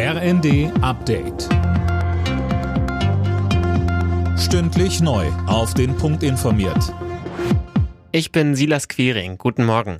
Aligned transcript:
RND 0.00 0.70
Update. 0.80 1.48
Stündlich 4.38 5.00
neu. 5.00 5.26
Auf 5.48 5.74
den 5.74 5.96
Punkt 5.96 6.22
informiert. 6.22 6.94
Ich 8.12 8.30
bin 8.30 8.54
Silas 8.54 8.86
Quiring. 8.86 9.38
Guten 9.38 9.66
Morgen. 9.66 9.98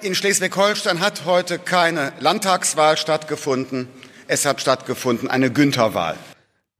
In 0.00 0.14
Schleswig-Holstein 0.14 1.00
hat 1.00 1.26
heute 1.26 1.58
keine 1.58 2.14
Landtagswahl 2.18 2.96
stattgefunden. 2.96 3.88
Es 4.26 4.46
hat 4.46 4.62
stattgefunden 4.62 5.28
eine 5.28 5.52
Güntherwahl 5.52 6.16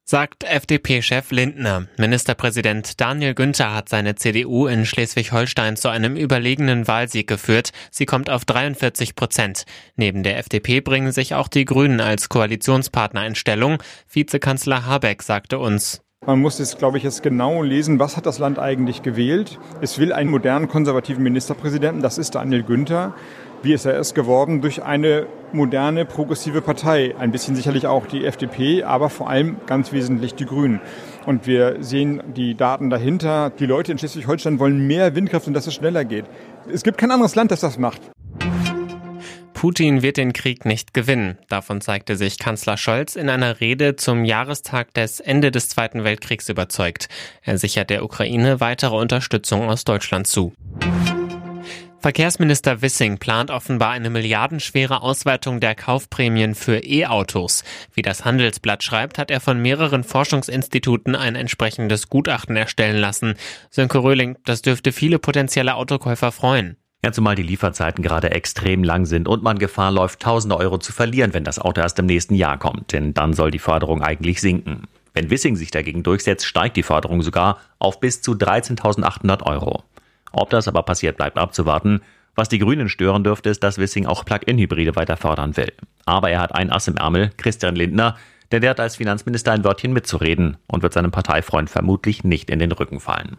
sagt 0.09 0.45
FDP-Chef 0.45 1.33
Lindner. 1.33 1.89
Ministerpräsident 1.97 3.01
Daniel 3.01 3.35
Günther 3.35 3.75
hat 3.75 3.89
seine 3.89 4.15
CDU 4.15 4.69
in 4.69 4.87
Schleswig-Holstein 4.87 5.77
zu 5.77 5.89
einem 5.89 6.17
überlegenen 6.17 6.87
Wahlsieg 6.87 7.27
geführt. 7.27 7.73
Sie 7.91 8.07
kommt 8.07 8.31
auf 8.31 8.45
43 8.45 9.17
Prozent. 9.17 9.65
Neben 9.97 10.23
der 10.23 10.39
FDP 10.39 10.81
bringen 10.81 11.11
sich 11.11 11.35
auch 11.35 11.49
die 11.49 11.65
Grünen 11.65 12.01
als 12.01 12.29
Koalitionspartner 12.29 13.27
in 13.27 13.35
Stellung. 13.35 13.83
Vizekanzler 14.09 14.87
Habeck 14.87 15.25
sagte 15.25 15.59
uns, 15.59 16.06
man 16.27 16.41
muss 16.41 16.59
jetzt, 16.59 16.79
glaube 16.79 16.99
ich, 16.99 17.05
jetzt 17.05 17.23
genau 17.23 17.63
lesen, 17.63 17.99
was 17.99 18.17
hat 18.17 18.27
das 18.27 18.39
Land 18.39 18.59
eigentlich 18.59 19.03
gewählt. 19.03 19.59
Es 19.81 19.99
will 19.99 20.13
einen 20.13 20.31
modernen 20.31 20.69
konservativen 20.69 21.23
Ministerpräsidenten, 21.23 22.03
das 22.03 22.19
ist 22.19 22.35
Daniel 22.35 22.65
Günther. 22.65 23.15
Wie 23.63 23.73
ist 23.73 23.85
er 23.85 23.95
erst 23.95 24.15
geworden? 24.15 24.61
Durch 24.61 24.83
eine 24.83 25.27
moderne, 25.53 26.05
progressive 26.05 26.61
Partei. 26.61 27.15
Ein 27.19 27.31
bisschen 27.31 27.57
sicherlich 27.57 27.87
auch 27.87 28.07
die 28.07 28.25
FDP, 28.25 28.83
aber 28.83 29.09
vor 29.09 29.31
allem 29.31 29.57
ganz 29.67 29.93
wesentlich 29.93 30.35
die 30.35 30.47
Grünen. 30.47 30.81
Und 31.27 31.47
wir 31.47 31.77
sehen 31.81 32.23
die 32.37 32.55
Daten 32.55 32.91
dahinter. 32.91 33.51
Die 33.51 33.67
Leute 33.67 33.93
in 33.93 33.99
Schleswig-Holstein 33.99 34.59
wollen 34.59 34.87
mehr 34.87 35.15
Windkraft 35.15 35.47
und 35.47 35.55
dass 35.55 35.67
es 35.67 35.75
schneller 35.75 36.05
geht. 36.05 36.27
Es 36.71 36.83
gibt 36.83 36.99
kein 36.99 37.11
anderes 37.11 37.35
Land, 37.35 37.51
das 37.51 37.61
das 37.61 37.79
macht. 37.79 38.03
Putin 39.57 40.03
wird 40.03 40.19
den 40.19 40.35
Krieg 40.35 40.67
nicht 40.67 40.93
gewinnen. 40.93 41.39
Davon 41.49 41.81
zeigte 41.81 42.17
sich 42.17 42.39
Kanzler 42.39 42.77
Scholz 42.77 43.17
in 43.17 43.31
einer 43.31 43.59
Rede 43.59 43.97
zum 43.97 44.27
Jahrestag 44.27 44.93
des 44.93 45.19
Ende 45.19 45.51
des 45.51 45.71
Zweiten 45.71 46.05
Weltkriegs 46.05 46.51
überzeugt. 46.51 47.09
Er 47.41 47.57
sichert 47.57 47.89
der 47.89 48.05
Ukraine 48.05 48.61
weitere 48.61 48.95
Unterstützung 48.95 49.71
aus 49.71 49.85
Deutschland 49.85 50.27
zu. 50.27 50.53
Verkehrsminister 52.01 52.83
Wissing 52.83 53.17
plant 53.17 53.51
offenbar 53.51 53.93
eine 53.93 54.11
milliardenschwere 54.11 55.01
Ausweitung 55.01 55.59
der 55.59 55.75
Kaufprämien 55.75 56.55
für 56.55 56.85
E-Autos. 56.85 57.65
Wie 57.95 58.03
das 58.03 58.27
Handelsblatt 58.27 58.83
schreibt, 58.83 59.17
hat 59.17 59.31
er 59.31 59.41
von 59.41 59.59
mehreren 59.63 60.05
Forschungsinstituten 60.05 61.17
ein 61.17 61.35
entsprechendes 61.35 62.11
Gutachten 62.11 62.57
erstellen 62.57 62.99
lassen. 62.99 63.37
Sönke 63.71 64.03
Röhling, 64.03 64.37
das 64.45 64.61
dürfte 64.61 64.93
viele 64.93 65.19
potenzielle 65.19 65.77
Autokäufer 65.77 66.31
freuen. 66.31 66.77
Ja, 67.07 67.13
zumal 67.13 67.37
die 67.37 67.45
Lieferzeiten 67.45 68.03
gerade 68.03 68.33
extrem 68.33 68.83
lang 68.83 69.07
sind 69.07 69.29
und 69.29 69.41
man 69.45 69.61
Gefahr 69.61 69.93
läuft, 69.93 70.19
tausende 70.19 70.57
Euro 70.57 70.77
zu 70.79 70.93
verlieren, 70.93 71.35
wenn 71.35 71.45
das 71.45 71.61
Auto 71.61 71.81
erst 71.81 72.01
im 72.01 72.07
nächsten 72.07 72.35
Jahr 72.35 72.59
kommt. 72.59 72.93
Denn 72.93 73.15
dann 73.15 73.33
soll 73.33 73.53
die 73.53 73.61
Förderung 73.61 74.03
eigentlich 74.03 74.41
sinken. 74.41 74.89
Wenn 75.15 75.31
Wissing 75.31 75.55
sich 75.55 75.71
dagegen 75.71 76.03
durchsetzt, 76.03 76.45
steigt 76.45 76.77
die 76.77 76.83
Förderung 76.83 77.23
sogar 77.23 77.59
auf 77.79 78.01
bis 78.01 78.23
zu 78.23 78.33
13.800 78.33 79.45
Euro. 79.45 79.85
Ob 80.33 80.51
das 80.51 80.67
aber 80.67 80.83
passiert, 80.83 81.17
bleibt 81.17 81.39
abzuwarten. 81.39 82.01
Was 82.35 82.49
die 82.49 82.59
Grünen 82.59 82.89
stören 82.89 83.23
dürfte, 83.23 83.51
ist, 83.51 83.63
dass 83.63 83.79
Wissing 83.79 84.07
auch 84.07 84.25
Plug-in-Hybride 84.25 84.97
weiter 84.97 85.17
fördern 85.17 85.57
will. 85.57 85.73
Aber 86.07 86.31
er 86.31 86.41
hat 86.41 86.57
ein 86.57 86.73
Ass 86.73 86.89
im 86.89 86.97
Ärmel, 86.97 87.31
Christian 87.37 87.77
Lindner, 87.77 88.17
denn 88.51 88.63
der 88.63 88.71
hat 88.71 88.81
als 88.81 88.97
Finanzminister 88.97 89.53
ein 89.53 89.63
Wörtchen 89.63 89.93
mitzureden 89.93 90.57
und 90.67 90.83
wird 90.83 90.93
seinem 90.93 91.13
Parteifreund 91.13 91.71
vermutlich 91.71 92.25
nicht 92.25 92.51
in 92.51 92.59
den 92.59 92.73
Rücken 92.73 92.99
fallen. 92.99 93.37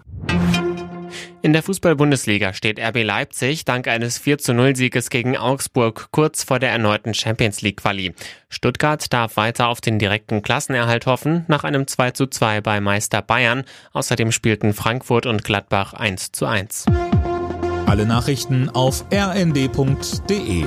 In 1.43 1.53
der 1.53 1.61
Fußball-Bundesliga 1.61 2.53
steht 2.53 2.79
RB 2.79 3.03
Leipzig 3.03 3.63
dank 3.63 3.87
eines 3.87 4.17
4 4.17 4.39
zu 4.39 4.53
0 4.53 4.75
Sieges 4.75 5.09
gegen 5.09 5.37
Augsburg 5.37 6.07
kurz 6.11 6.43
vor 6.43 6.59
der 6.59 6.71
erneuten 6.71 7.13
Champions 7.13 7.61
League 7.61 7.77
Quali. 7.77 8.13
Stuttgart 8.49 9.13
darf 9.13 9.37
weiter 9.37 9.67
auf 9.67 9.79
den 9.79 9.99
direkten 9.99 10.41
Klassenerhalt 10.41 11.05
hoffen, 11.05 11.45
nach 11.47 11.63
einem 11.63 11.85
2 11.85 12.11
zu 12.11 12.27
2 12.27 12.61
bei 12.61 12.81
Meister 12.81 13.21
Bayern. 13.21 13.63
Außerdem 13.93 14.31
spielten 14.31 14.73
Frankfurt 14.73 15.27
und 15.27 15.43
Gladbach 15.43 15.93
1 15.93 16.31
zu 16.31 16.47
1. 16.47 16.85
Alle 17.85 18.05
Nachrichten 18.05 18.69
auf 18.69 19.05
rnd.de 19.13 20.65